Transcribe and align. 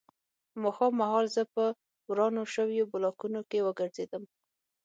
ماښام 0.63 0.93
مهال 1.01 1.25
زه 1.35 1.43
په 1.53 1.63
ورانو 2.09 2.41
شویو 2.53 2.89
بلاکونو 2.93 3.41
کې 3.49 3.65
وګرځېدم 3.67 4.23